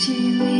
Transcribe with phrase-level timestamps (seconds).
[0.00, 0.59] 记你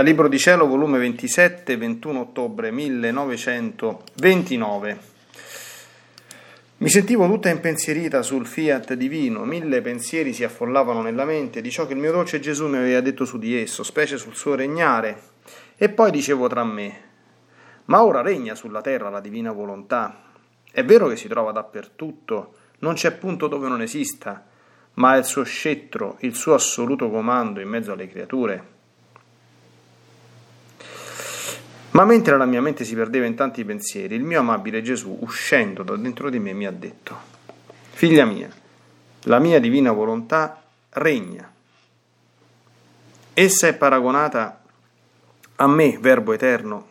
[0.00, 4.98] Dal Libro di Cielo, volume 27, 21 ottobre 1929.
[6.78, 11.86] Mi sentivo tutta impensierita sul fiat divino, mille pensieri si affollavano nella mente di ciò
[11.86, 15.20] che il mio dolce Gesù mi aveva detto su di esso, specie sul suo regnare.
[15.76, 17.00] E poi dicevo tra me,
[17.84, 20.22] ma ora regna sulla terra la divina volontà.
[20.72, 24.46] È vero che si trova dappertutto, non c'è punto dove non esista,
[24.94, 28.78] ma è il suo scettro, il suo assoluto comando in mezzo alle creature.
[31.92, 35.82] Ma mentre la mia mente si perdeva in tanti pensieri, il mio amabile Gesù, uscendo
[35.82, 37.16] da dentro di me, mi ha detto,
[37.90, 38.48] Figlia mia,
[39.24, 41.52] la mia divina volontà regna.
[43.34, 44.62] Essa è paragonata
[45.56, 46.86] a me, Verbo eterno,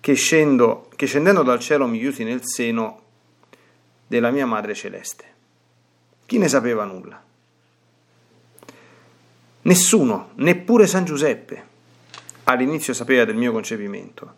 [0.00, 3.02] che, scendo, che scendendo dal cielo mi chiusi nel seno
[4.06, 5.24] della mia Madre Celeste.
[6.26, 7.22] Chi ne sapeva nulla?
[9.62, 11.67] Nessuno, neppure San Giuseppe
[12.52, 14.34] all'inizio sapeva del mio concepimento,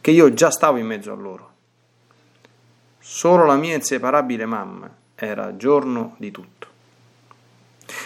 [0.00, 1.52] che io già stavo in mezzo a loro.
[2.98, 6.66] Solo la mia inseparabile mamma era giorno di tutto.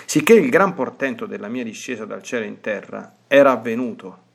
[0.05, 4.27] Sicché il gran portento della mia discesa dal cielo in terra era avvenuto.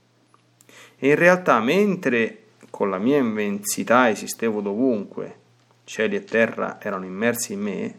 [0.97, 5.37] E in realtà, mentre con la mia immensità esistevo dovunque,
[5.85, 7.95] cieli e terra erano immersi in me,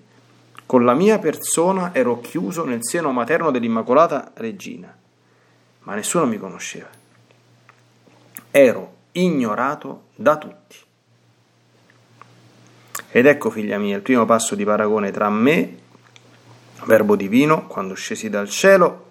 [0.67, 4.95] con la mia persona ero chiuso nel seno materno dell'Immacolata Regina,
[5.81, 7.03] ma nessuno mi conosceva.
[8.57, 10.77] Ero ignorato da tutti.
[13.11, 15.79] Ed ecco, figlia mia, il primo passo di paragone tra me,
[16.85, 19.07] verbo divino, quando scesi dal cielo,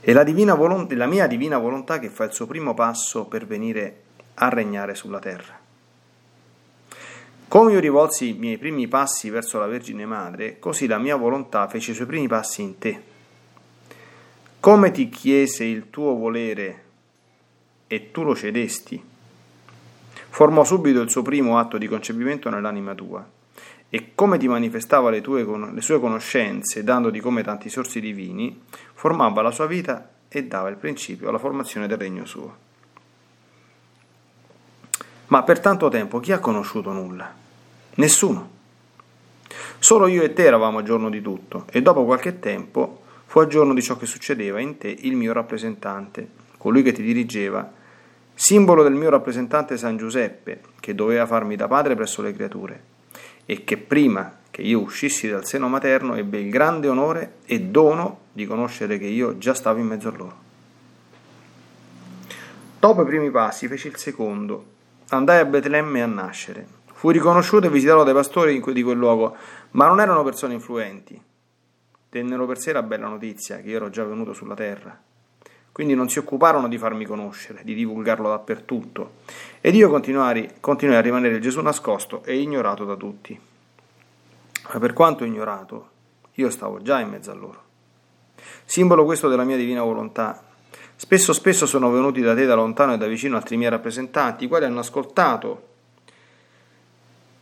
[0.00, 0.22] e la,
[0.54, 4.02] volontà, la mia divina volontà che fa il suo primo passo per venire
[4.34, 5.58] a regnare sulla terra.
[7.48, 11.66] Come io rivolsi i miei primi passi verso la Vergine Madre, così la mia volontà
[11.66, 13.02] fece i suoi primi passi in te.
[14.60, 16.86] Come ti chiese il tuo volere
[17.88, 19.02] e tu lo cedesti,
[20.28, 23.26] formò subito il suo primo atto di concepimento nell'anima tua,
[23.90, 28.62] e come ti manifestava le, tue, le sue conoscenze, dandoti come tanti sorsi divini,
[28.92, 32.66] formava la sua vita e dava il principio alla formazione del regno suo.
[35.28, 37.34] Ma per tanto tempo chi ha conosciuto nulla?
[37.94, 38.56] Nessuno.
[39.78, 43.46] Solo io e te eravamo a giorno di tutto, e dopo qualche tempo fu a
[43.46, 46.37] giorno di ciò che succedeva in te il mio rappresentante,
[46.68, 47.72] colui che ti dirigeva,
[48.34, 52.82] simbolo del mio rappresentante San Giuseppe, che doveva farmi da padre presso le creature,
[53.46, 58.26] e che prima che io uscissi dal seno materno ebbe il grande onore e dono
[58.32, 60.36] di conoscere che io già stavo in mezzo a loro.
[62.78, 64.64] Dopo i primi passi feci il secondo,
[65.08, 66.66] andai a Betlemme a nascere.
[66.92, 69.34] Fui riconosciuto e visitato dai pastori di quel luogo,
[69.70, 71.18] ma non erano persone influenti.
[72.10, 75.07] Tennero per sé la bella notizia che io ero già venuto sulla terra.
[75.78, 79.12] Quindi non si occuparono di farmi conoscere, di divulgarlo dappertutto.
[79.60, 83.38] Ed io continuai, a rimanere Gesù nascosto e ignorato da tutti.
[84.72, 85.90] Ma per quanto ignorato,
[86.32, 87.62] io stavo già in mezzo a loro.
[88.64, 90.42] Simbolo questo della mia divina volontà,
[90.96, 94.48] Spesso spesso sono venuti da te da lontano e da vicino altri miei rappresentanti, i
[94.48, 95.68] quali hanno ascoltato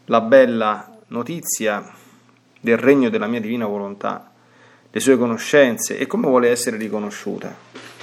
[0.04, 1.90] la bella notizia
[2.60, 4.30] del regno della mia divina volontà,
[4.90, 7.95] le sue conoscenze e come vuole essere riconosciuta.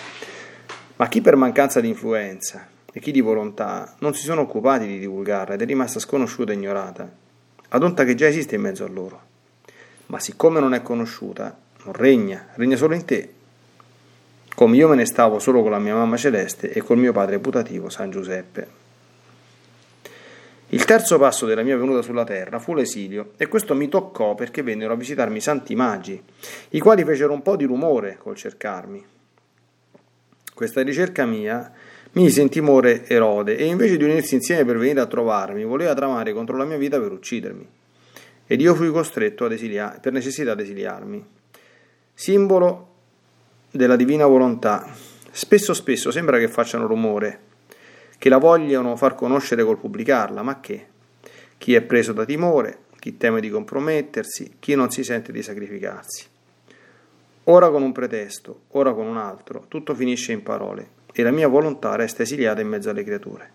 [1.03, 4.99] Ma chi per mancanza di influenza e chi di volontà non si sono occupati di
[4.99, 7.11] divulgarla ed è rimasta sconosciuta e ignorata,
[7.67, 9.21] ad onta che già esiste in mezzo a loro.
[10.05, 13.33] Ma siccome non è conosciuta, non regna, regna solo in te
[14.55, 17.39] come io me ne stavo solo con la mia mamma celeste e col mio padre
[17.39, 18.67] putativo San Giuseppe.
[20.69, 24.63] Il terzo passo della mia venuta sulla terra fu l'esilio e questo mi toccò perché
[24.63, 26.23] vennero a visitarmi santi magi,
[26.69, 29.12] i quali fecero un po' di rumore col cercarmi.
[30.53, 31.71] Questa ricerca mia
[32.13, 35.95] mi mise in timore Erode e invece di unirsi insieme per venire a trovarmi, voleva
[35.95, 37.67] tramare contro la mia vita per uccidermi.
[38.45, 41.25] Ed io fui costretto ad esiliar- per necessità ad esiliarmi.
[42.13, 42.91] Simbolo
[43.71, 44.87] della divina volontà.
[45.31, 47.39] Spesso spesso sembra che facciano rumore,
[48.19, 50.85] che la vogliono far conoscere col pubblicarla, ma che?
[51.57, 56.25] Chi è preso da timore, chi teme di compromettersi, chi non si sente di sacrificarsi.
[57.45, 61.47] Ora con un pretesto, ora con un altro, tutto finisce in parole e la mia
[61.47, 63.51] volontà resta esiliata in mezzo alle creature.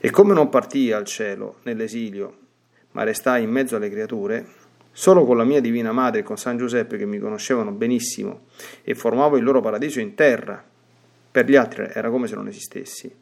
[0.00, 2.36] E come non partii al cielo nell'esilio,
[2.92, 4.46] ma restai in mezzo alle creature,
[4.96, 8.42] Solo con la mia Divina Madre e con San Giuseppe che mi conoscevano benissimo
[8.84, 10.64] e formavo il loro paradiso in terra,
[11.32, 13.12] per gli altri era come se non esistessi.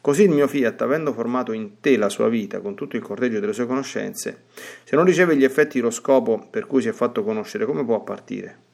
[0.00, 3.38] Così il mio fiat, avendo formato in te la sua vita con tutto il corteggio
[3.38, 4.46] delle sue conoscenze,
[4.82, 8.02] se non riceve gli effetti lo scopo per cui si è fatto conoscere, come può
[8.02, 8.69] partire?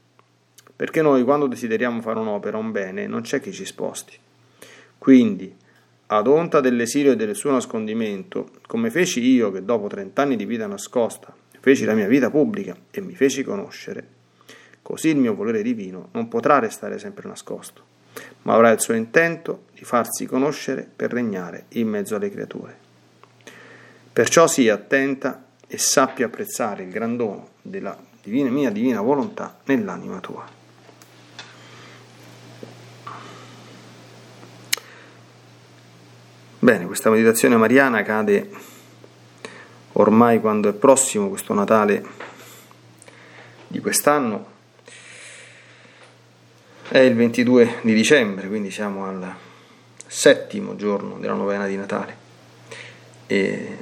[0.76, 4.16] Perché noi, quando desideriamo fare un'opera, un bene, non c'è chi ci sposti.
[4.98, 5.54] Quindi,
[6.08, 10.66] ad onta dell'esilio e del suo nascondimento, come feci io che dopo trent'anni di vita
[10.66, 11.34] nascosta
[11.66, 14.06] feci la mia vita pubblica e mi feci conoscere.
[14.82, 17.82] Così il mio volere divino non potrà restare sempre nascosto,
[18.42, 22.78] ma avrà il suo intento di farsi conoscere per regnare in mezzo alle creature.
[24.12, 30.20] Perciò sii attenta e sappi apprezzare il gran dono della divina, mia divina volontà nell'anima
[30.20, 30.46] tua.
[36.58, 38.48] Bene, questa meditazione mariana cade
[39.92, 42.02] ormai quando è prossimo questo Natale
[43.66, 44.54] di quest'anno
[46.88, 49.34] è il 22 di dicembre, quindi siamo al
[50.06, 52.16] settimo giorno della novena di Natale.
[53.26, 53.76] E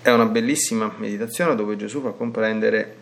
[0.00, 2.96] è una bellissima meditazione dove Gesù fa comprendere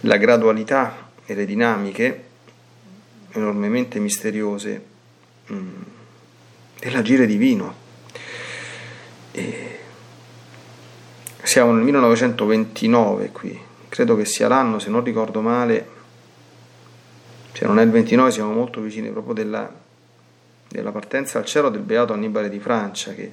[0.00, 2.24] la gradualità e le dinamiche
[3.30, 4.84] enormemente misteriose
[5.50, 5.82] mm,
[6.80, 7.74] dell'agire divino.
[9.32, 9.78] E
[11.42, 13.58] siamo nel 1929 qui,
[13.88, 15.98] credo che sia l'anno, se non ricordo male,
[17.52, 19.72] se non è il 29 siamo molto vicini proprio della,
[20.68, 23.30] della partenza al cielo del beato Annibale di Francia, che,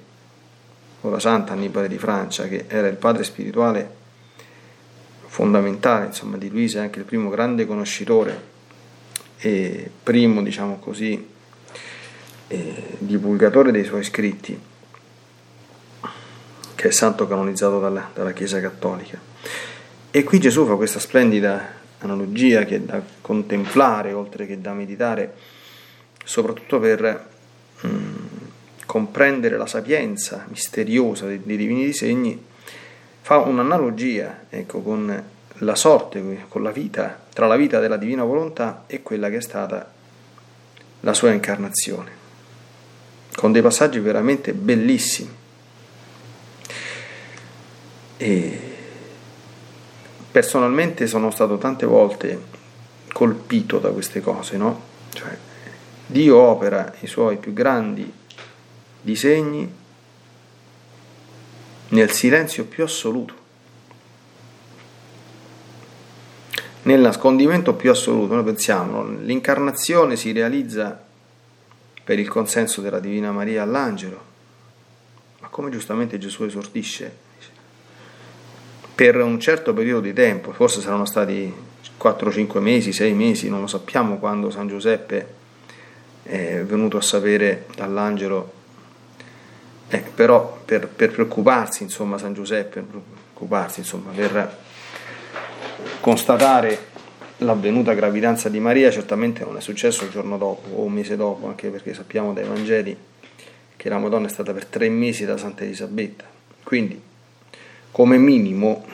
[1.01, 3.95] o la santa Annibale di Francia, che era il padre spirituale
[5.27, 8.55] fondamentale insomma, di Luisa, anche il primo grande conoscitore
[9.37, 11.35] e primo, diciamo così,
[12.47, 14.59] eh, divulgatore dei suoi scritti,
[16.75, 19.19] che è santo canonizzato dalla, dalla Chiesa Cattolica.
[20.11, 25.33] E qui Gesù fa questa splendida analogia che è da contemplare oltre che da meditare,
[26.23, 27.27] soprattutto per
[27.81, 28.15] mh, mm,
[28.85, 32.41] comprendere la sapienza misteriosa dei, dei divini disegni,
[33.21, 35.23] fa un'analogia ecco, con
[35.59, 39.41] la sorte, con la vita, tra la vita della divina volontà e quella che è
[39.41, 39.91] stata
[41.01, 42.11] la sua incarnazione,
[43.37, 45.29] con dei passaggi veramente bellissimi.
[48.17, 48.61] E
[50.31, 52.55] personalmente sono stato tante volte
[53.13, 54.81] colpito da queste cose, no?
[55.13, 55.37] Cioè,
[56.07, 58.11] Dio opera i suoi più grandi
[58.99, 59.71] disegni
[61.89, 63.45] nel silenzio più assoluto.
[66.87, 71.06] nel nascondimento più assoluto, noi pensiamo, l'incarnazione si realizza
[72.07, 74.21] per il consenso della Divina Maria all'angelo,
[75.41, 77.13] ma come giustamente Gesù esordisce,
[78.95, 81.53] per un certo periodo di tempo, forse saranno stati
[81.99, 85.35] 4-5 mesi, 6 mesi, non lo sappiamo quando San Giuseppe
[86.23, 88.53] è venuto a sapere dall'angelo,
[89.89, 94.57] eh, però per, per preoccuparsi, insomma, San Giuseppe, preoccuparsi, insomma, per
[95.99, 96.95] constatare
[97.37, 101.47] l'avvenuta gravidanza di Maria certamente non è successo il giorno dopo o un mese dopo,
[101.47, 102.97] anche perché sappiamo dai Vangeli
[103.75, 106.25] che la Madonna è stata per tre mesi da Santa Elisabetta.
[106.63, 106.99] Quindi,
[107.91, 108.85] come minimo,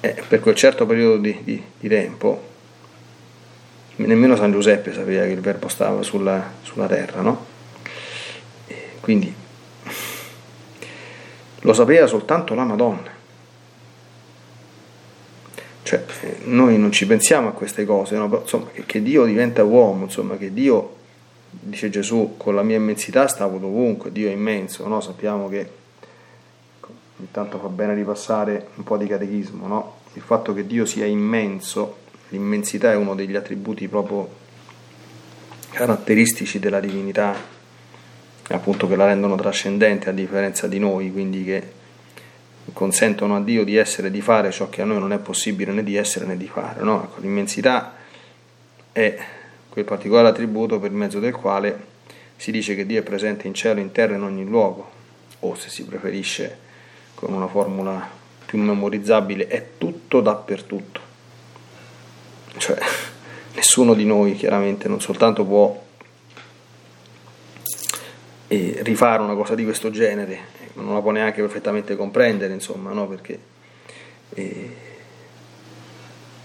[0.00, 2.50] eh, per quel certo periodo di, di, di, tempo,
[3.96, 7.46] nemmeno San Giuseppe sapeva che il Verbo stava sulla, sulla terra, no?
[8.66, 9.34] E quindi
[11.60, 13.21] lo sapeva soltanto la Madonna.
[15.92, 16.04] Cioè,
[16.44, 18.40] noi non ci pensiamo a queste cose, no?
[18.40, 20.96] insomma, che, Dio diventa uomo, insomma, che Dio,
[21.50, 25.02] dice Gesù, con la mia immensità stavo dovunque, Dio è immenso, no?
[25.02, 25.70] sappiamo che
[27.18, 29.96] ogni tanto fa bene ripassare un po' di catechismo, no?
[30.14, 31.96] il fatto che Dio sia immenso,
[32.30, 34.40] l'immensità è uno degli attributi proprio
[35.72, 37.34] caratteristici della divinità,
[38.48, 41.80] appunto che la rendono trascendente a differenza di noi, quindi che
[42.72, 45.72] consentono a Dio di essere e di fare ciò che a noi non è possibile
[45.72, 46.82] né di essere né di fare.
[46.82, 47.04] No?
[47.04, 47.94] Ecco, l'immensità
[48.92, 49.18] è
[49.68, 51.90] quel particolare attributo per mezzo del quale
[52.36, 54.90] si dice che Dio è presente in cielo, in terra, in ogni luogo,
[55.40, 56.58] o se si preferisce
[57.14, 58.06] con una formula
[58.44, 61.00] più memorizzabile, è tutto dappertutto.
[62.56, 62.78] Cioè,
[63.54, 65.82] nessuno di noi chiaramente non soltanto può
[68.48, 70.38] eh, rifare una cosa di questo genere,
[70.74, 73.06] non la può neanche perfettamente comprendere, insomma, no?
[73.06, 73.38] Perché
[74.34, 74.70] eh,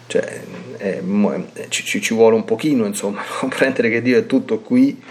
[0.08, 0.42] cioè,
[0.78, 5.02] è, è, ci, ci, vuole un pochino, insomma, comprendere che Dio è tutto qui,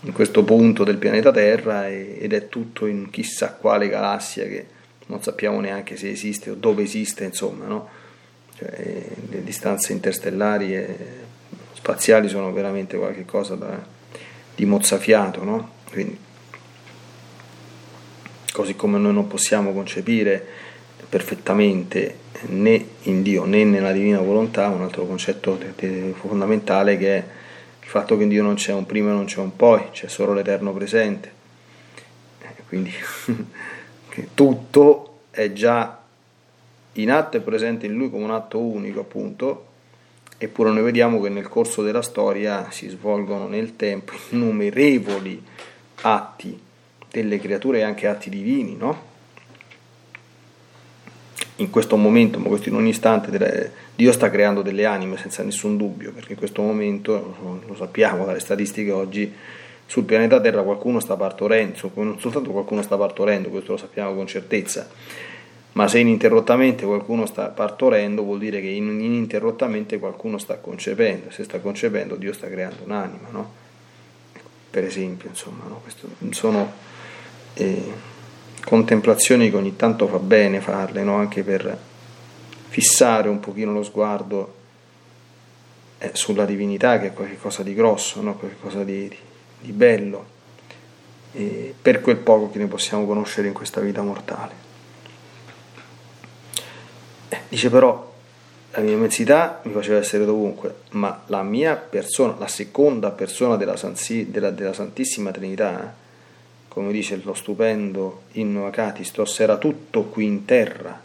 [0.00, 4.66] in questo punto del pianeta Terra, e, ed è tutto in chissà quale galassia che
[5.06, 7.88] non sappiamo neanche se esiste o dove esiste, insomma, no?
[8.56, 10.96] Cioè, le distanze interstellari e
[11.72, 13.84] spaziali sono veramente qualcosa da,
[14.54, 15.70] di mozzafiato, no?
[15.90, 16.18] Quindi,
[18.54, 20.46] così come noi non possiamo concepire
[21.08, 22.18] perfettamente
[22.50, 25.58] né in Dio né nella divina volontà, un altro concetto
[26.12, 27.24] fondamentale che è
[27.82, 30.06] il fatto che in Dio non c'è un prima e non c'è un poi, c'è
[30.06, 31.32] solo l'eterno presente.
[32.42, 32.92] Eh, quindi
[34.34, 36.00] tutto è già
[36.92, 39.66] in atto e presente in Lui come un atto unico, appunto,
[40.38, 45.42] eppure noi vediamo che nel corso della storia si svolgono nel tempo innumerevoli
[46.02, 46.60] atti
[47.22, 49.12] delle creature e anche atti divini, no?
[51.56, 55.76] In questo momento, ma questo in ogni istante, Dio sta creando delle anime senza nessun
[55.76, 59.32] dubbio, perché in questo momento, lo sappiamo dalle statistiche oggi,
[59.86, 64.26] sul pianeta Terra qualcuno sta partorendo, non soltanto qualcuno sta partorendo, questo lo sappiamo con
[64.26, 64.88] certezza,
[65.72, 71.60] ma se ininterrottamente qualcuno sta partorendo vuol dire che ininterrottamente qualcuno sta concependo, se sta
[71.60, 73.62] concependo Dio sta creando un'anima, no?
[74.70, 75.80] Per esempio, insomma, no?
[75.82, 76.72] Questo sono
[78.64, 81.16] contemplazioni che ogni tanto fa bene farle, no?
[81.16, 81.78] anche per
[82.68, 84.54] fissare un pochino lo sguardo
[85.98, 88.36] eh, sulla divinità che è qualcosa di grosso, no?
[88.36, 89.08] qualcosa di,
[89.60, 90.32] di bello,
[91.32, 94.52] eh, per quel poco che ne possiamo conoscere in questa vita mortale.
[97.28, 98.12] Eh, dice però,
[98.72, 103.76] la mia immensità mi faceva essere dovunque, ma la mia persona, la seconda persona della,
[103.76, 105.94] Sansi, della, della Santissima Trinità,
[106.74, 111.00] come dice lo stupendo inno Acatistos, era tutto qui in terra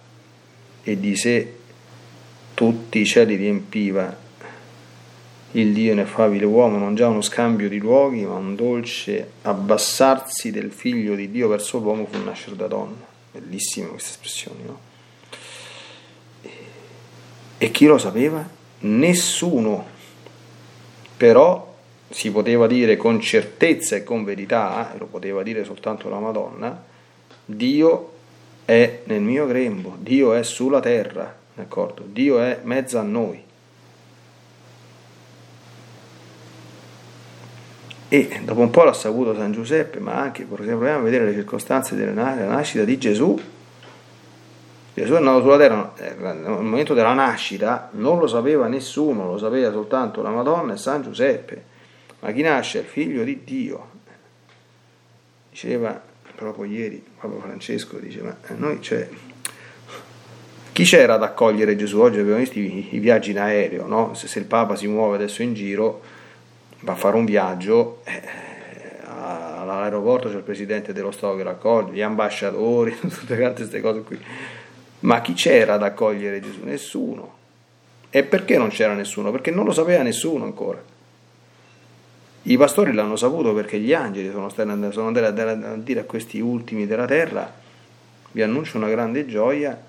[0.82, 1.58] e di sé
[2.56, 4.18] tutti i cieli riempiva
[5.52, 10.72] il Dio ineffabile uomo, non già uno scambio di luoghi, ma un dolce abbassarsi del
[10.72, 13.06] figlio di Dio verso l'uomo fu nascere da donna.
[13.32, 14.80] Bellissime queste espressioni, no?
[17.60, 18.48] E chi lo sapeva?
[18.80, 19.86] Nessuno.
[21.16, 21.69] Però
[22.10, 26.84] si poteva dire con certezza e con verità, e lo poteva dire soltanto la Madonna,
[27.46, 28.12] Dio
[28.66, 32.04] è nel mio grembo, Dio è sulla terra, d'accordo?
[32.06, 33.44] Dio è mezzo a noi.
[38.12, 41.96] E dopo un po' l'ha saputo San Giuseppe, ma anche, proviamo a vedere le circostanze
[41.96, 43.40] della nascita di Gesù.
[44.96, 49.72] Gesù è nato sulla terra, nel momento della nascita non lo sapeva nessuno, lo sapeva
[49.72, 51.69] soltanto la Madonna e San Giuseppe.
[52.20, 53.90] Ma chi nasce è il figlio di Dio.
[55.50, 56.02] Diceva
[56.36, 59.08] proprio ieri Papa Francesco, dice, ma noi cioè,
[60.72, 62.00] chi c'era ad accogliere Gesù?
[62.00, 64.14] Oggi abbiamo visto i, viaggi in aereo, no?
[64.14, 66.02] se, se il Papa si muove adesso in giro
[66.82, 68.22] va a fare un viaggio, eh,
[69.04, 74.20] all'aeroporto c'è il presidente dello Stato che raccoglie, gli ambasciatori, tutte queste cose qui.
[75.02, 76.64] Ma chi c'era ad accogliere Gesù?
[76.64, 77.38] Nessuno.
[78.10, 79.32] E perché non c'era nessuno?
[79.32, 80.82] Perché non lo sapeva nessuno ancora.
[82.50, 87.06] I pastori l'hanno saputo perché gli angeli sono, andati a dire a questi ultimi della
[87.06, 87.54] terra,
[88.32, 89.80] vi annuncio una grande gioia,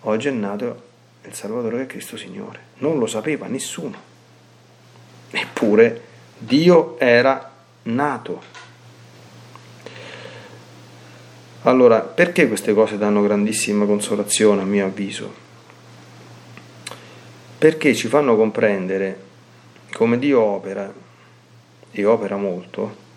[0.00, 0.88] oggi è nato
[1.22, 2.58] il Salvatore che è Cristo Signore.
[2.78, 3.96] Non lo sapeva nessuno.
[5.30, 6.02] Eppure
[6.36, 7.48] Dio era
[7.82, 8.42] nato.
[11.62, 15.32] Allora, perché queste cose danno grandissima consolazione a mio avviso?
[17.56, 19.28] Perché ci fanno comprendere
[19.92, 20.92] come Dio opera,
[21.92, 23.08] e opera molto,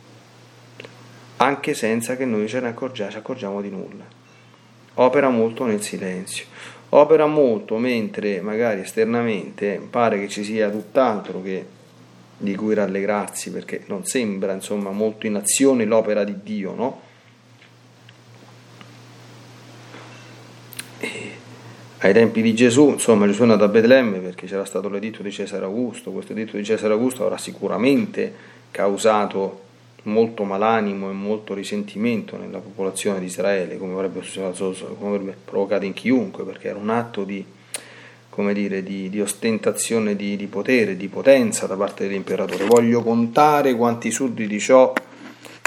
[1.37, 4.05] anche senza che noi ce ne accorgiamo, ci accorgiamo di nulla.
[4.95, 6.45] Opera molto nel silenzio,
[6.89, 11.65] opera molto mentre magari esternamente pare che ci sia tutt'altro che
[12.37, 17.01] di cui rallegrarsi, perché non sembra insomma molto in azione l'opera di Dio, no?
[21.99, 25.31] Ai tempi di Gesù, insomma, Gesù è nato a Betlemme perché c'era stato l'editto di
[25.31, 28.33] Cesare Augusto, questo editto di Cesare Augusto avrà sicuramente
[28.73, 29.61] causato
[30.03, 35.93] molto malanimo e molto risentimento nella popolazione di Israele, come avrebbe, come avrebbe provocato in
[35.93, 37.45] chiunque, perché era un atto di
[38.51, 42.65] dire, di, di ostentazione di, di, potere, di potenza da parte dell'imperatore.
[42.65, 44.93] Voglio contare quanti sudditi ho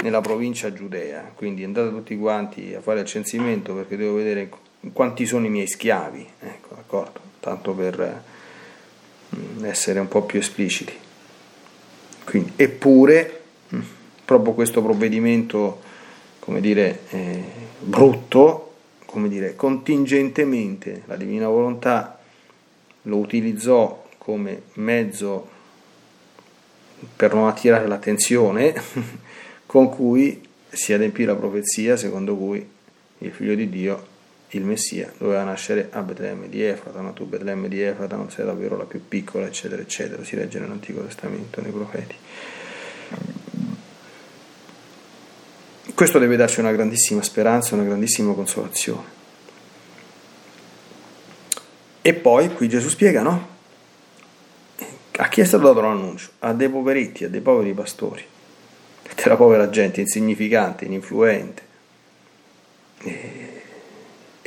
[0.03, 4.49] nella provincia giudea, quindi andate tutti quanti a fare il censimento perché devo vedere
[4.93, 7.19] quanti sono i miei schiavi, ecco, d'accordo?
[7.39, 8.23] Tanto per
[9.35, 11.05] mm, essere un po' più espliciti.
[12.27, 13.41] Quindi, eppure,
[13.73, 13.79] mm,
[14.25, 15.79] proprio questo provvedimento,
[16.39, 17.41] come dire, eh,
[17.79, 18.73] brutto,
[19.05, 22.19] come dire, contingentemente la divina volontà
[23.03, 25.47] lo utilizzò come mezzo
[27.15, 28.73] per non attirare l'attenzione
[29.65, 32.67] con cui si adempì la profezia secondo cui
[33.19, 34.05] il figlio di Dio,
[34.51, 38.45] il Messia, doveva nascere a Betlemme di Efrata, ma tu Betlemme di Efrata non sei
[38.45, 42.15] davvero la più piccola, eccetera, eccetera, si legge nell'Antico Testamento, nei profeti.
[45.93, 49.15] Questo deve darci una grandissima speranza, una grandissima consolazione.
[52.01, 53.55] E poi qui Gesù spiega, no?
[55.17, 56.29] A chi è stato dato l'annuncio?
[56.39, 58.23] A dei poveretti, a dei poveri pastori,
[59.15, 61.61] della povera gente insignificante, ininfluente.
[62.99, 63.56] E,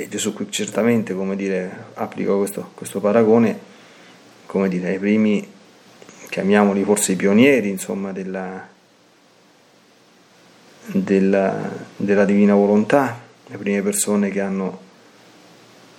[0.01, 3.59] e Gesù qui certamente, come dire, applica questo, questo paragone,
[4.47, 5.47] come dire, ai primi,
[6.31, 8.67] chiamiamoli forse i pionieri, insomma, della,
[10.87, 14.89] della, della divina volontà, le prime persone che hanno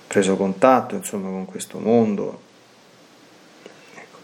[0.08, 2.42] preso contatto insomma, con questo mondo,
[3.94, 4.18] ecco,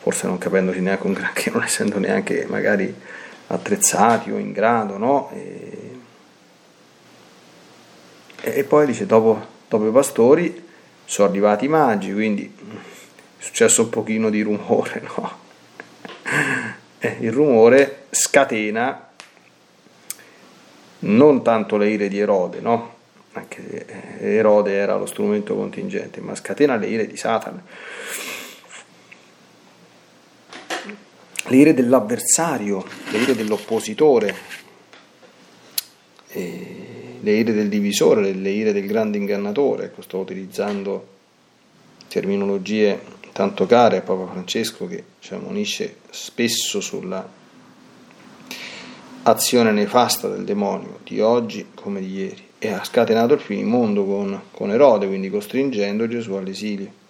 [0.00, 2.92] forse non capendosi neanche un granché, non essendo neanche magari
[3.46, 5.30] attrezzati o in grado, no?
[5.32, 5.85] E,
[8.52, 10.64] e poi dice, dopo, dopo i pastori
[11.04, 12.52] sono arrivati i magi, quindi
[13.38, 15.44] è successo un pochino di rumore, no?
[16.98, 19.08] Eh, il rumore scatena
[21.00, 22.94] non tanto le ire di Erode, no?
[23.32, 23.86] anche
[24.18, 27.62] se Erode era lo strumento contingente, ma scatena le ire di Satana.
[31.48, 34.34] le ire dell'avversario, le ire dell'oppositore,
[37.20, 39.84] le ire del divisore, le ire del grande ingannatore.
[39.84, 41.14] Ecco, sto utilizzando
[42.08, 43.00] terminologie
[43.32, 47.28] tanto care a Papa Francesco che cioè, unisce spesso sulla
[49.22, 54.40] azione nefasta del demonio di oggi come di ieri e ha scatenato il finimondo con,
[54.52, 57.04] con Erode, quindi costringendo Gesù all'esilio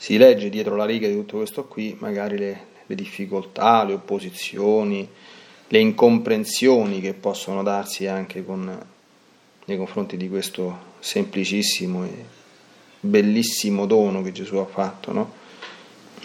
[0.00, 5.06] si legge dietro la riga di tutto questo qui magari le, le difficoltà, le opposizioni,
[5.72, 8.76] le incomprensioni che possono darsi anche con,
[9.66, 12.24] nei confronti di questo semplicissimo e
[12.98, 15.32] bellissimo dono che Gesù ha fatto, no?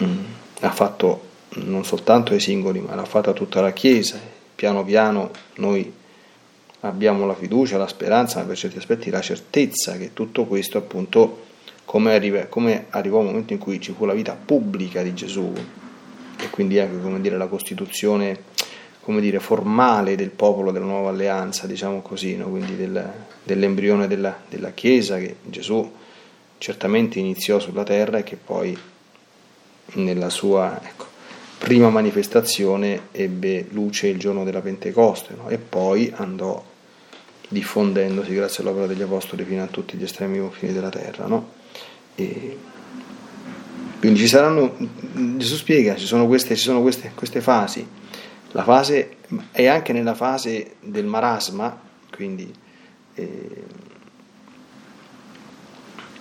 [0.02, 0.24] mm.
[0.60, 4.18] ha fatto non soltanto ai singoli, ma l'ha fatto a tutta la Chiesa.
[4.54, 5.92] Piano piano noi
[6.80, 11.44] abbiamo la fiducia, la speranza, ma per certi aspetti la certezza che tutto questo appunto
[11.84, 15.52] come, arriva, come arrivò un momento in cui ci fu la vita pubblica di Gesù
[16.38, 18.54] e quindi anche come dire, la costituzione
[19.06, 22.48] come dire, formale del popolo della nuova alleanza, diciamo così, no?
[22.48, 23.08] quindi del,
[23.44, 25.88] dell'embrione della, della Chiesa che Gesù
[26.58, 28.76] certamente iniziò sulla terra e che poi
[29.92, 31.06] nella sua ecco,
[31.56, 35.50] prima manifestazione ebbe luce il giorno della Pentecoste no?
[35.50, 36.60] e poi andò
[37.46, 41.26] diffondendosi grazie all'opera degli Apostoli fino a tutti gli estremi confini della terra.
[41.26, 41.50] No?
[42.16, 42.58] E
[44.00, 44.76] quindi ci saranno,
[45.36, 47.86] Gesù spiega, ci sono, queste, ci sono queste, queste fasi,
[48.56, 49.16] la fase
[49.52, 51.78] è anche nella fase del marasma,
[52.10, 52.50] quindi
[53.14, 53.64] eh,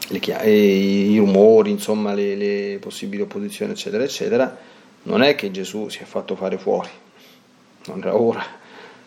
[0.09, 4.57] le, eh, i rumori, insomma, le, le possibili opposizioni, eccetera, eccetera,
[5.03, 6.89] non è che Gesù si è fatto fare fuori,
[7.85, 8.43] non era ora.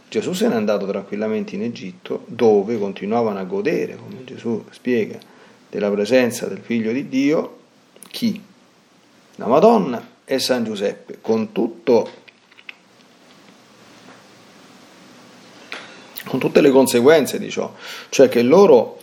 [0.08, 5.18] Gesù se n'è andato tranquillamente in Egitto, dove continuavano a godere, come Gesù spiega,
[5.68, 7.58] della presenza del Figlio di Dio,
[8.10, 8.42] chi?
[9.34, 12.24] La Madonna e San Giuseppe, con, tutto,
[16.28, 17.72] con tutte le conseguenze di ciò,
[18.10, 19.00] cioè che loro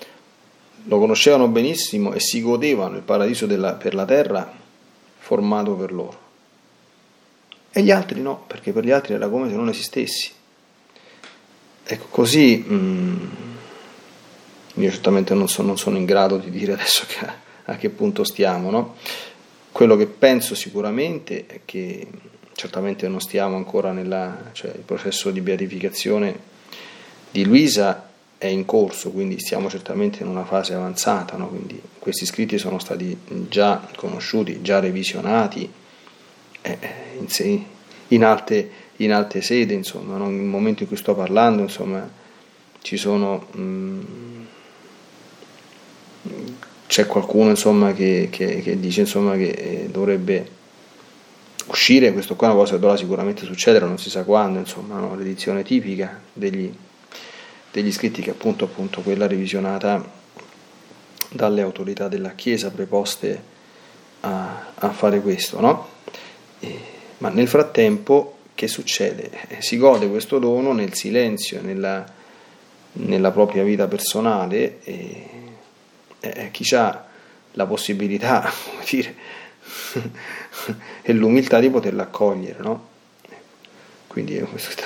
[0.83, 4.53] lo conoscevano benissimo e si godevano il paradiso della, per la terra
[5.17, 6.19] formato per loro.
[7.71, 10.31] E gli altri no, perché per gli altri era come se non esistessi.
[11.83, 12.63] Ecco, così...
[12.67, 13.17] Mm,
[14.77, 17.25] io certamente non, so, non sono in grado di dire adesso che,
[17.63, 18.95] a che punto stiamo, no?
[19.71, 22.07] Quello che penso sicuramente è che
[22.53, 26.53] certamente non stiamo ancora nella, cioè processo di beatificazione
[27.35, 31.49] di Luisa è in corso, quindi stiamo certamente in una fase avanzata, no?
[31.49, 33.17] quindi questi scritti sono stati
[33.49, 35.69] già conosciuti, già revisionati
[36.61, 36.77] eh,
[37.19, 37.63] in,
[38.07, 40.29] in, alte, in, alte, sedi, insomma, no?
[40.29, 42.09] nel momento in cui sto parlando, insomma,
[42.81, 43.47] ci sono...
[43.51, 43.99] Mh,
[46.87, 50.49] c'è qualcuno insomma, che, che, che, dice insomma, che eh, dovrebbe
[51.65, 54.99] uscire, questo qua è una cosa che dovrà sicuramente succedere, non si sa quando, insomma,
[54.99, 55.15] no?
[55.15, 56.71] l'edizione tipica degli,
[57.75, 60.01] degli scritti che appunto, appunto quella revisionata
[61.29, 63.43] dalle autorità della Chiesa preposte
[64.21, 65.89] a, a fare questo, no?
[66.61, 66.79] E,
[67.17, 69.29] ma nel frattempo che succede?
[69.49, 72.05] Eh, si gode questo dono nel silenzio, nella,
[72.93, 75.29] nella propria vita personale e,
[76.21, 77.05] eh, chi ha
[77.51, 79.15] la possibilità, come dire,
[81.01, 82.87] e l'umiltà di poterla accogliere, no?
[84.07, 84.85] Quindi eh, questa,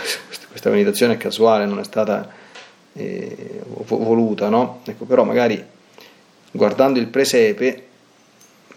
[0.50, 2.48] questa, meditazione è casuale, non è stata
[2.94, 4.82] eh, voluta, no?
[4.86, 5.64] Ecco, però magari
[6.52, 7.88] guardando il presepe,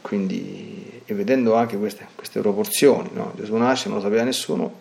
[0.01, 3.33] quindi, e vedendo anche queste, queste proporzioni, no?
[3.37, 4.81] Gesù nasce, non lo sapeva nessuno,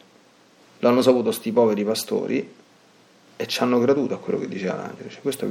[0.80, 2.60] l'hanno saputo sti poveri pastori,
[3.42, 5.10] e ci hanno creduto a quello che diceva l'angelo.
[5.10, 5.48] Cioè, questo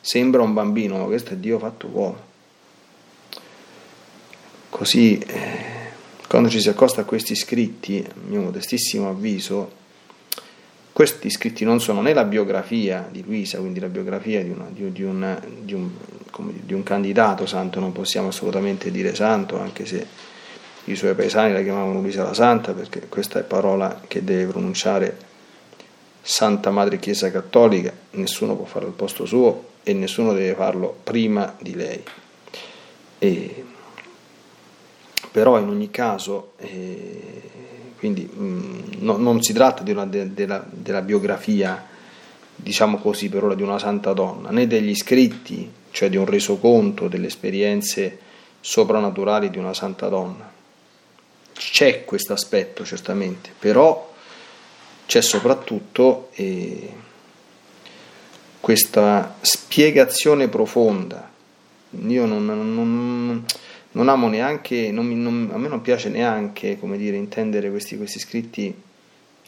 [0.00, 2.28] sembra un bambino, ma questo è Dio fatto uomo.
[4.68, 5.88] Così, eh,
[6.28, 9.78] quando ci si accosta a questi scritti, a mio modestissimo avviso,
[11.00, 14.92] questi scritti non sono né la biografia di Luisa, quindi la biografia di, una, di,
[14.92, 15.02] di,
[15.72, 15.90] un,
[16.36, 20.06] di un candidato santo, non possiamo assolutamente dire santo, anche se
[20.84, 25.16] i suoi paesani la chiamavano Luisa la Santa, perché questa è parola che deve pronunciare
[26.20, 31.56] Santa Madre Chiesa Cattolica, nessuno può farlo al posto suo e nessuno deve farlo prima
[31.58, 32.04] di lei.
[33.18, 33.64] E,
[35.30, 37.49] però in ogni caso, eh,
[38.00, 41.86] quindi, mh, mm, no, non si tratta una, de, de la, della biografia,
[42.56, 47.08] diciamo così, per ora di una santa donna, né degli scritti, cioè di un resoconto
[47.08, 48.18] delle esperienze
[48.58, 50.50] soprannaturali di una santa donna.
[51.52, 54.14] C'è questo aspetto certamente, però
[55.04, 56.90] c'è soprattutto eh,
[58.60, 61.30] questa spiegazione profonda.
[62.06, 63.44] Io non, non, non
[64.08, 68.74] amo neanche, non, non, a me non piace neanche, come dire, intendere questi, questi scritti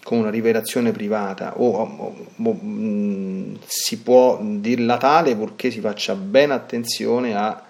[0.03, 1.61] come una rivelazione privata.
[1.61, 7.63] O, o, o mh, si può dirla tale purché si faccia ben attenzione a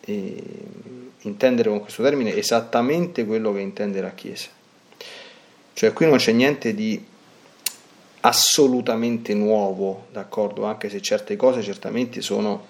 [0.00, 0.42] eh,
[1.22, 4.48] intendere con questo termine esattamente quello che intende la Chiesa.
[5.72, 7.04] Cioè qui non c'è niente di
[8.20, 12.66] assolutamente nuovo, d'accordo, anche se certe cose certamente sono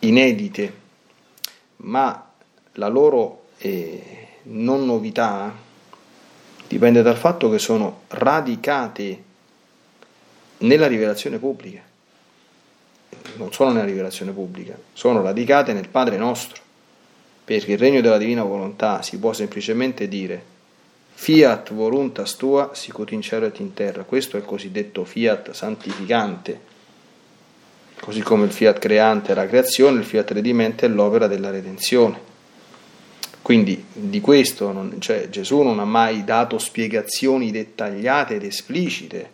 [0.00, 0.80] inedite,
[1.76, 2.31] ma
[2.72, 5.54] la loro eh, non novità
[6.66, 9.22] dipende dal fatto che sono radicate
[10.58, 11.80] nella rivelazione pubblica.
[13.36, 16.62] Non solo nella rivelazione pubblica, sono radicate nel Padre nostro,
[17.44, 20.50] perché il regno della divina volontà si può semplicemente dire
[21.14, 24.04] fiat voluntas tua sicut in cielo et in terra.
[24.04, 26.60] Questo è il cosiddetto fiat santificante,
[28.00, 32.30] così come il fiat creante è la creazione, il fiat redimente è l'opera della redenzione.
[33.42, 39.30] Quindi di questo non, cioè, Gesù non ha mai dato spiegazioni dettagliate ed esplicite,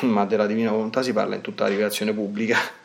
[0.00, 2.58] ma della divina volontà si parla in tutta la rivelazione pubblica,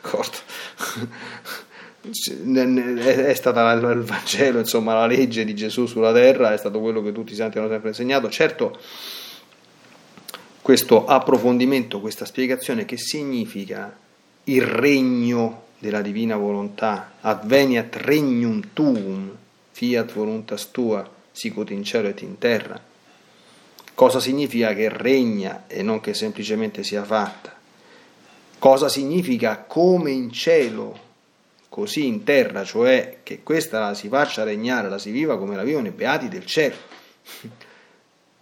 [2.02, 7.12] è stata il Vangelo, insomma la legge di Gesù sulla terra, è stato quello che
[7.12, 8.30] tutti i santi hanno sempre insegnato.
[8.30, 8.78] Certo,
[10.62, 13.94] questo approfondimento, questa spiegazione che significa
[14.44, 19.36] il regno della divina volontà, adveniat regnum tuum,
[19.82, 22.80] fiat voluntas tua, sicut in cielo et in terra.
[23.94, 27.52] Cosa significa che regna e non che semplicemente sia fatta?
[28.60, 30.96] Cosa significa come in cielo,
[31.68, 35.64] così in terra, cioè che questa la si faccia regnare, la si viva come la
[35.64, 36.76] vivono i beati del cielo.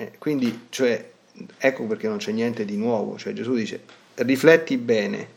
[0.00, 1.11] Eh, quindi, cioè,
[1.59, 3.83] ecco perché non c'è niente di nuovo, cioè Gesù dice,
[4.14, 5.29] rifletti bene,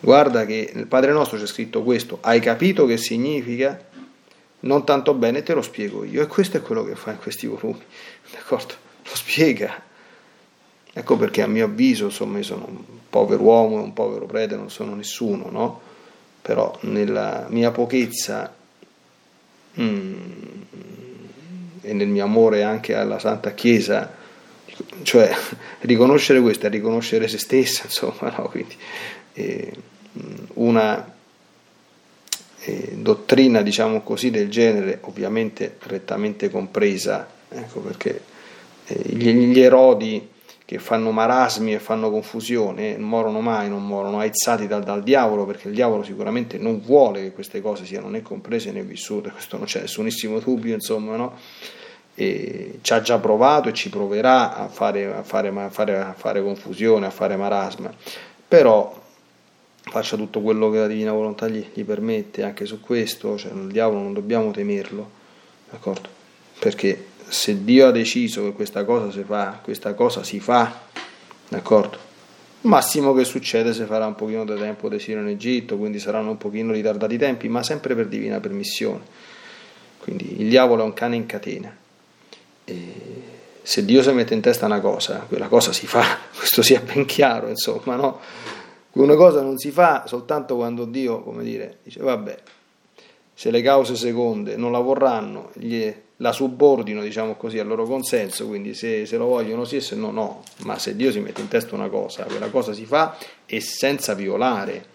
[0.00, 3.87] guarda che nel Padre nostro c'è scritto questo, hai capito che significa?
[4.60, 6.22] Non tanto bene, te lo spiego io.
[6.22, 7.82] E questo è quello che fa in questi volumi,
[8.32, 8.74] d'accordo?
[9.04, 9.82] Lo spiega.
[10.92, 14.70] Ecco perché a mio avviso, insomma, io sono un povero uomo, un povero prete, non
[14.70, 15.80] sono nessuno, no?
[16.42, 18.54] Però nella mia pochezza
[19.80, 20.14] mm,
[21.82, 24.12] e nel mio amore anche alla Santa Chiesa,
[25.02, 25.30] cioè
[25.80, 28.48] riconoscere questo è riconoscere se stessa, insomma, no?
[28.48, 28.76] Quindi
[29.34, 29.72] eh,
[30.54, 31.16] una
[32.68, 38.20] eh, dottrina, diciamo così, del genere, ovviamente rettamente compresa, ecco perché
[38.86, 40.28] eh, gli, gli, erodi
[40.66, 45.46] che fanno marasmi e fanno confusione non morono mai, non morono aizzati dal, dal, diavolo,
[45.46, 49.56] perché il diavolo sicuramente non vuole che queste cose siano né comprese né vissute, questo
[49.56, 51.36] non c'è nessunissimo dubbio, insomma, no?
[52.14, 56.12] E ci ha già provato e ci proverà a fare, a fare, a fare, a
[56.14, 57.90] fare confusione, a fare marasma,
[58.46, 59.06] però
[59.88, 63.68] faccia tutto quello che la divina volontà gli, gli permette anche su questo, cioè il
[63.68, 65.10] diavolo non dobbiamo temerlo,
[65.70, 66.08] d'accordo?
[66.58, 70.80] Perché se Dio ha deciso che questa cosa si fa, questa cosa si fa,
[71.48, 72.06] d'accordo?
[72.62, 76.38] Massimo che succede se farà un pochino di tempo d'esilio in Egitto, quindi saranno un
[76.38, 79.04] pochino ritardati i tempi, ma sempre per divina permissione.
[79.98, 81.74] Quindi il diavolo è un cane in catena.
[82.64, 82.76] E
[83.62, 87.04] se Dio si mette in testa una cosa, quella cosa si fa, questo sia ben
[87.04, 88.20] chiaro, insomma, no?
[88.98, 92.36] Una cosa non si fa soltanto quando Dio, come dire, dice vabbè,
[93.32, 98.48] se le cause seconde non la vorranno, gli, la subordino, diciamo così, al loro consenso,
[98.48, 101.40] quindi se, se, lo vogliono sì e se no no, ma se Dio si mette
[101.40, 104.86] in testa una cosa, quella cosa si fa e senza violare,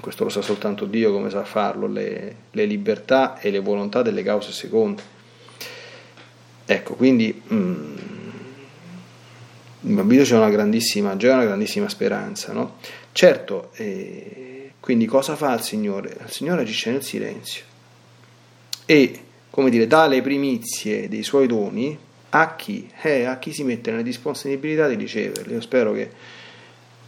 [0.00, 4.24] questo lo sa soltanto Dio come sa farlo, le, le libertà e le volontà delle
[4.24, 5.02] cause seconde.
[6.66, 7.42] Ecco, quindi...
[7.52, 7.98] Mm,
[9.82, 12.76] in bambino c'è una grandissima, già una grandissima speranza, no?
[13.12, 16.16] Certo, eh, quindi cosa fa il Signore?
[16.24, 17.64] Il Signore agisce nel silenzio
[18.86, 19.20] e,
[19.50, 21.96] come dire, dà le primizie dei suoi doni
[22.30, 22.90] a chi?
[23.02, 25.52] Eh, a chi si mette nella disponibilità di riceverli.
[25.52, 26.10] Io spero che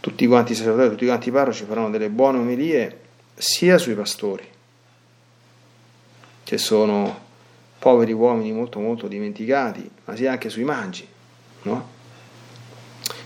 [0.01, 3.01] tutti quanti i sacerdoti, tutti quanti i parroci faranno delle buone omelie
[3.35, 4.47] sia sui pastori,
[6.45, 7.21] che sono
[7.79, 11.07] poveri uomini molto molto dimenticati, ma sia anche sui magi,
[11.63, 11.89] no?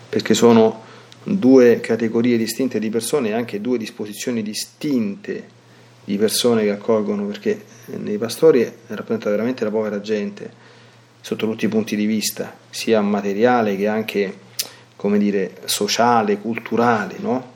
[0.08, 0.84] perché sono
[1.28, 5.54] due categorie distinte di persone e anche due disposizioni distinte
[6.04, 7.64] di persone che accolgono, perché
[7.96, 10.64] nei pastori rappresenta veramente la povera gente
[11.20, 14.38] sotto tutti i punti di vista, sia materiale che anche,
[14.94, 17.54] come dire, sociale, culturale, no?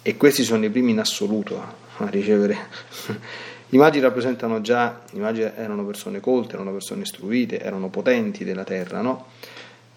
[0.00, 1.62] E questi sono i primi in assoluto
[1.98, 2.56] a ricevere.
[3.68, 8.64] I magi rappresentano già, i magi erano persone colte, erano persone istruite, erano potenti della
[8.64, 9.26] terra, no?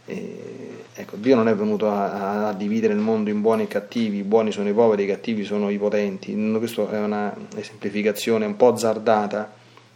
[0.05, 4.23] Ecco, Dio non è venuto a, a, dividere il mondo in buoni e cattivi, i
[4.23, 6.33] buoni sono i poveri, i cattivi sono i potenti.
[6.57, 9.53] Questa è una esemplificazione un po' azzardata,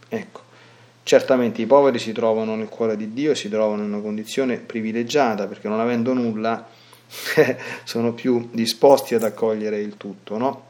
[0.08, 0.40] ecco.
[1.02, 4.58] Certamente i poveri si trovano nel cuore di Dio e si trovano in una condizione
[4.58, 6.68] privilegiata perché non avendo nulla
[7.84, 10.66] sono più disposti ad accogliere il tutto, no?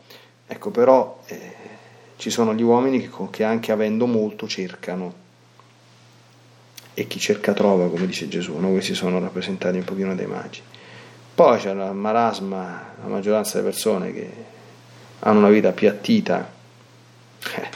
[0.47, 1.55] Ecco, però eh,
[2.17, 5.20] ci sono gli uomini che, che anche avendo molto cercano
[6.95, 8.71] e chi cerca trova, come dice Gesù, no?
[8.71, 10.61] questi sono rappresentati un pochino dai magi.
[11.35, 14.31] Poi c'è la marasma, la maggioranza delle persone che
[15.21, 16.53] hanno una vita appiattita
[17.57, 17.69] eh,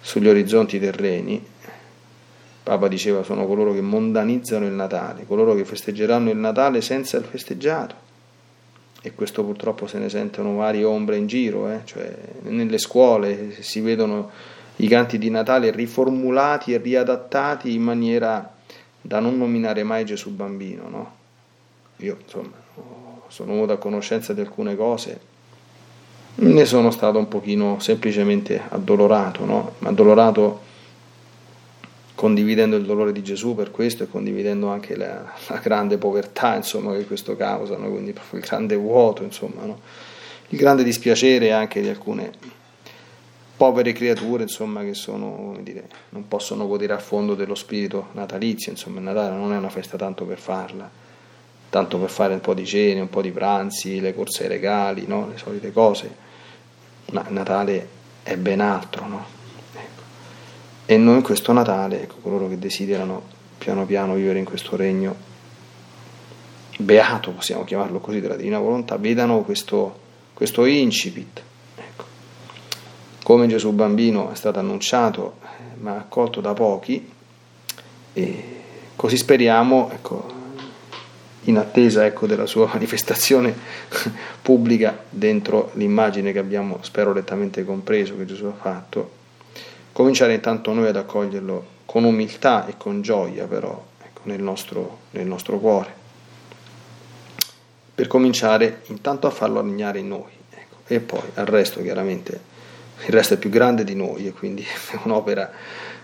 [0.00, 1.52] sugli orizzonti terreni.
[2.62, 7.24] Papa diceva sono coloro che mondanizzano il Natale, coloro che festeggeranno il Natale senza il
[7.24, 8.02] festeggiato.
[9.02, 11.80] E questo purtroppo se ne sentono varie ombre in giro, eh?
[11.84, 14.30] cioè nelle scuole si vedono
[14.76, 18.52] i canti di Natale riformulati e riadattati in maniera
[19.00, 20.88] da non nominare mai Gesù bambino.
[20.88, 21.12] No?
[21.98, 22.62] Io insomma
[23.28, 25.20] sono venuto a conoscenza di alcune cose,
[26.36, 29.72] ne sono stato un pochino semplicemente addolorato, no?
[29.80, 30.60] addolorato
[32.14, 36.92] condividendo il dolore di Gesù per questo e condividendo anche la, la grande povertà insomma,
[36.92, 37.90] che questo causa, no?
[37.90, 39.80] quindi proprio il grande vuoto, insomma, no?
[40.48, 42.30] il grande dispiacere anche di alcune
[43.56, 48.98] povere creature insomma, che sono, dire, non possono godere a fondo dello spirito natalizio, insomma
[48.98, 50.90] il Natale non è una festa tanto per farla,
[51.70, 55.06] tanto per fare un po' di cene, un po' di pranzi, le corse ai regali,
[55.06, 55.28] no?
[55.28, 56.14] le solite cose,
[57.12, 57.88] ma Natale
[58.22, 59.06] è ben altro.
[59.06, 59.24] No?
[59.74, 60.02] Ecco.
[60.86, 65.32] E noi questo Natale, ecco, coloro che desiderano piano piano vivere in questo regno
[66.76, 70.00] beato, possiamo chiamarlo così, della divina volontà, vedano questo,
[70.34, 71.42] questo incipit
[73.24, 75.38] come Gesù bambino è stato annunciato
[75.78, 77.10] ma accolto da pochi
[78.12, 78.44] e
[78.94, 80.32] così speriamo, ecco,
[81.44, 83.56] in attesa ecco, della sua manifestazione
[84.42, 89.10] pubblica dentro l'immagine che abbiamo, spero, lettamente compreso che Gesù ha fatto,
[89.92, 95.26] cominciare intanto noi ad accoglierlo con umiltà e con gioia però ecco, nel, nostro, nel
[95.26, 95.94] nostro cuore,
[97.94, 102.52] per cominciare intanto a farlo regnare in noi ecco, e poi al resto chiaramente
[103.06, 105.50] il resto è più grande di noi e quindi è un'opera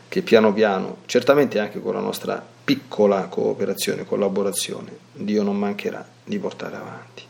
[0.09, 6.38] che piano piano, certamente anche con la nostra piccola cooperazione, collaborazione, Dio non mancherà di
[6.38, 7.30] portare avanti.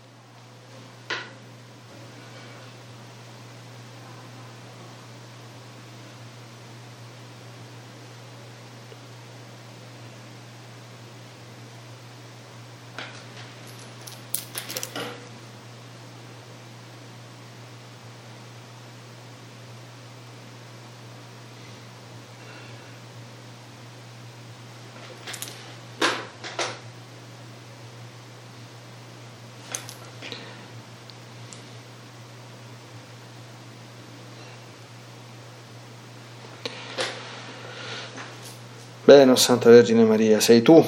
[39.10, 40.80] Bene, oh Santa Vergine Maria, sei tu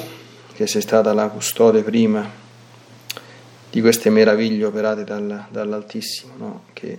[0.53, 2.25] che sei stata la custode prima
[3.69, 6.63] di queste meraviglie operate dal, dall'Altissimo, no?
[6.71, 6.97] che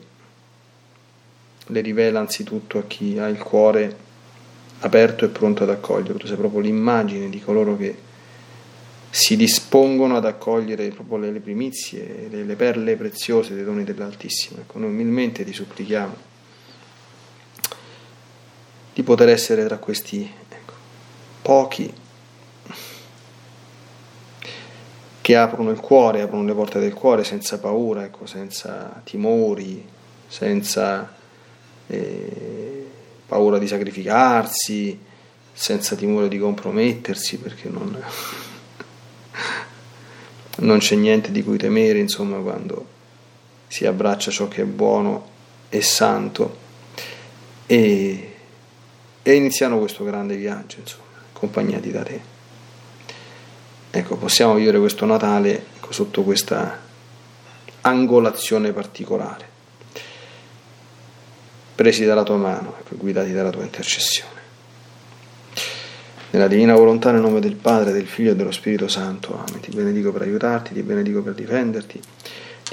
[1.66, 3.96] le rivela anzitutto a chi ha il cuore
[4.80, 6.18] aperto e pronto ad accogliere.
[6.18, 7.96] Tu sei proprio l'immagine di coloro che
[9.08, 14.60] si dispongono ad accogliere proprio le, le primizie, le, le, perle preziose dei doni dell'Altissimo.
[14.60, 16.32] Ecco, noi umilmente ti supplichiamo
[18.92, 20.30] di poter essere tra questi
[21.44, 21.92] pochi
[25.20, 29.86] che aprono il cuore, aprono le porte del cuore senza paura, ecco, senza timori,
[30.26, 31.14] senza
[31.86, 32.86] eh,
[33.26, 34.98] paura di sacrificarsi,
[35.52, 38.02] senza timore di compromettersi, perché non,
[40.60, 42.86] non c'è niente di cui temere, insomma, quando
[43.66, 45.28] si abbraccia ciò che è buono
[45.68, 46.56] e santo.
[47.66, 48.32] E,
[49.22, 51.04] e iniziano questo grande viaggio, insomma
[51.34, 52.20] accompagnati da te.
[53.90, 56.80] Ecco, possiamo vivere questo Natale sotto questa
[57.82, 59.46] angolazione particolare,
[61.74, 64.32] presi dalla tua mano, ecco, guidati dalla tua intercessione.
[66.30, 69.34] Nella divina volontà, nel nome del Padre, del Figlio e dello Spirito Santo.
[69.34, 69.60] Amen.
[69.60, 72.00] Ti benedico per aiutarti, ti benedico per difenderti,